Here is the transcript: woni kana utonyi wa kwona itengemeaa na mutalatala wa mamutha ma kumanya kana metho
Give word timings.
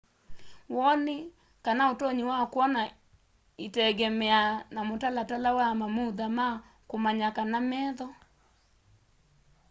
woni 0.75 1.17
kana 1.65 1.83
utonyi 1.93 2.23
wa 2.31 2.39
kwona 2.53 2.81
itengemeaa 3.65 4.55
na 4.73 4.81
mutalatala 4.89 5.49
wa 5.57 5.67
mamutha 5.79 6.27
ma 6.37 6.47
kumanya 6.89 7.29
kana 7.37 7.57
metho 7.69 8.07